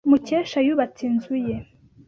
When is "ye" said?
1.47-1.55